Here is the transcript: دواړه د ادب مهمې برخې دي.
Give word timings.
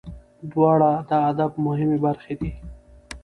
دواړه 0.51 0.91
د 1.09 1.11
ادب 1.29 1.51
مهمې 1.65 1.97
برخې 2.05 2.33
دي. 2.39 2.51